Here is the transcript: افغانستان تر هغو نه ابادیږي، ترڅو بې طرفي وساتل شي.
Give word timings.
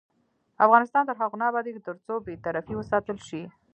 افغانستان 0.65 1.03
تر 1.05 1.15
هغو 1.21 1.39
نه 1.41 1.45
ابادیږي، 1.51 1.81
ترڅو 1.87 2.13
بې 2.25 2.35
طرفي 2.45 2.73
وساتل 2.77 3.17
شي. 3.27 3.41